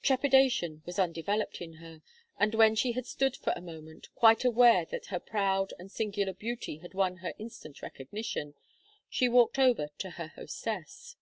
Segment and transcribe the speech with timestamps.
[0.00, 2.02] Trepidation was undeveloped in her,
[2.38, 6.32] and when she had stood for a moment, quite aware that her proud and singular
[6.32, 8.54] beauty had won her instant recognition,
[9.10, 11.16] she walked over to her hostess.